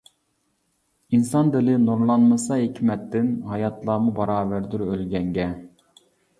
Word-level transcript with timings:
ئىنسان 1.17 1.51
دىلى 1.55 1.75
نۇرلانمىسا 1.83 2.59
ھېكمەتتىن، 2.63 3.29
ھاياتلارمۇ 3.53 4.17
باراۋەردۇر 4.19 4.89
ئۆلگەنگە. 4.91 5.51